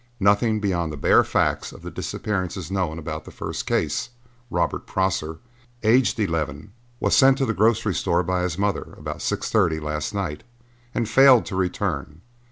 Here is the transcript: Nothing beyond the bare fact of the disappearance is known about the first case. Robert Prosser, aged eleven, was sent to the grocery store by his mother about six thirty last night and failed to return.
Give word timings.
Nothing 0.19 0.59
beyond 0.59 0.91
the 0.91 0.97
bare 0.97 1.23
fact 1.23 1.71
of 1.71 1.83
the 1.83 1.91
disappearance 1.91 2.57
is 2.57 2.71
known 2.71 2.97
about 2.97 3.23
the 3.23 3.29
first 3.29 3.67
case. 3.67 4.09
Robert 4.49 4.87
Prosser, 4.87 5.37
aged 5.83 6.19
eleven, 6.19 6.71
was 6.99 7.15
sent 7.15 7.37
to 7.37 7.45
the 7.45 7.53
grocery 7.53 7.93
store 7.93 8.23
by 8.23 8.41
his 8.41 8.57
mother 8.57 8.95
about 8.97 9.21
six 9.21 9.51
thirty 9.51 9.79
last 9.79 10.11
night 10.11 10.41
and 10.95 11.07
failed 11.07 11.45
to 11.45 11.55
return. 11.55 12.21